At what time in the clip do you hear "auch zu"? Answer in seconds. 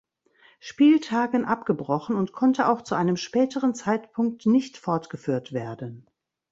2.69-2.95